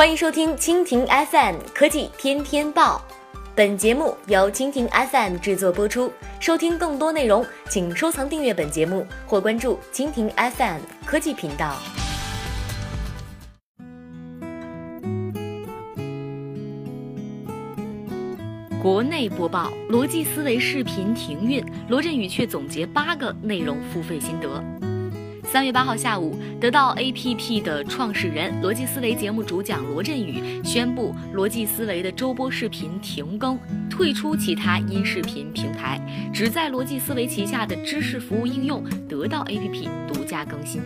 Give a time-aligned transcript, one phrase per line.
[0.00, 3.04] 欢迎收听蜻蜓 FM 科技天天报，
[3.54, 6.10] 本节目由蜻蜓 FM 制作播出。
[6.40, 11.76] 收听更多内容，请收藏订阅本节目或关注蜻蜓 FM 科技频道。
[18.82, 24.89] 国内播报：逻辑思维视频停运，罗振宇却总结八个内容付费心得。
[25.52, 33.58] 三月八号下午，得到 APP 的创始人、逻辑思维节目主讲罗振宇宣布，逻辑思维的周播视频停更，
[33.90, 36.00] 退出其他音视频平台，
[36.32, 40.80] 只在逻辑思维旗下的知识服务应用得到 APP 独家更新。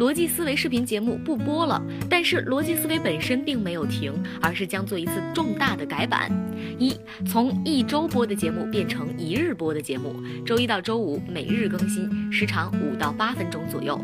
[0.00, 4.10] 逻辑思维视频节目不播了，但是逻辑思维本身并没有停，
[4.40, 6.32] 而是将做一次重大的改版：
[6.78, 6.96] 一，
[7.28, 13.94] 从一周播的节目变成一日播的节目，周一到周五每日更新，时长五到八分钟左右；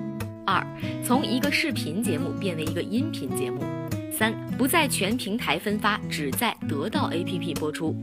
[0.44, 0.62] 二，
[1.02, 3.62] 从一个视频节目变为一个音频节目；
[4.12, 7.96] 三，不在全平台分发，只在得到 APP 播出。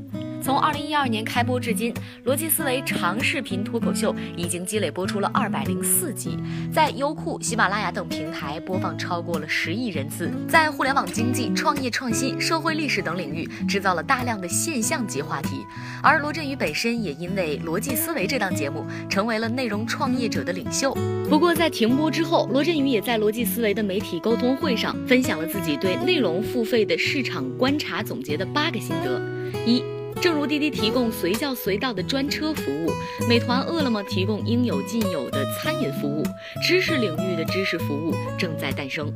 [0.43, 1.93] 从二零一二年开播至今，
[2.25, 6.37] 逻辑思维长视频脱口秀已经积累播出了二百零四集，
[6.69, 15.65] 在优酷、喜马拉雅等平台播放超过了十亿人次，在互联网经济、创业创新、社会历史等领域制造了大量的现象级话题。
[16.01, 20.93] 而罗振宇本身也因为逻辑思维这档节目，成为了内容创业者的领袖。
[21.29, 29.21] 不过在停播之后，罗振宇也在逻辑思维的媒体沟通会上分享了自己对内容付费的市场观察总结的八个心得：
[29.65, 29.81] 一。
[30.23, 32.89] 正如滴滴提供随叫随到的专车服务，
[33.27, 36.23] 美团、饿了么提供应有尽有的餐饮服务，
[36.65, 39.13] 知识领域的知识服务正在诞生。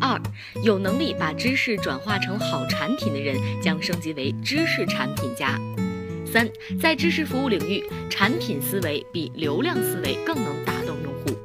[0.00, 0.18] 二，
[0.64, 5.60] 有能力把知识转化成好产品的人将升级为知识产品家。
[6.24, 6.48] 三，
[6.80, 11.38] 在知识服务领域，产品思维比流量思维更能打动用户。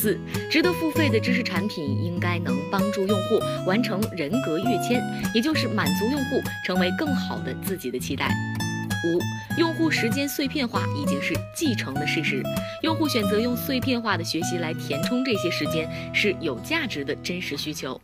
[0.00, 0.18] 四，
[0.50, 4.98] 值得付费的知识产品应该能帮助用户完成人格跃迁，
[5.34, 8.32] 也就是满足用户成为更好的自己的期待。
[9.04, 12.42] 五，用户时间碎片化已经是既成的事实，
[12.82, 18.00] 用户选择用碎片化的学习来填充这些时间是有价值的真实需求。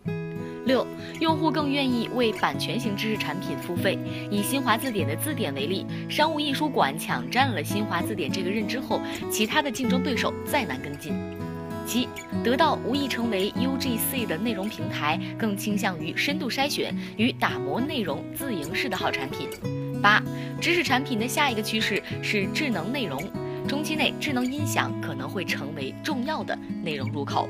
[0.66, 0.86] 六，
[1.20, 3.98] 用户更愿意为版权型知识产品付费。
[4.30, 9.00] 以新华字典的字典为例，商务印书馆抢占了新华字典这个认知后，
[9.30, 11.14] 其他的竞争对手再难跟进。
[11.86, 12.08] 七，
[12.42, 19.48] 得到无意成为 UGC 的内容平台，更倾向于深度筛选与打磨内容自营式的好产品。
[20.02, 20.22] 八，
[20.60, 23.22] 知识产品的下一个趋势是智能内容，
[23.66, 27.48] 中期内智能音响可能会成为重要的内容入口。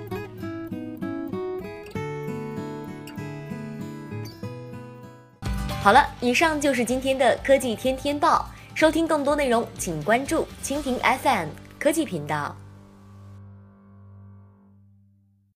[5.82, 11.48] 好了，以上就是今天的科技天天报，收听更多内容，请关注蜻蜓 FM
[11.78, 12.56] 科技频道。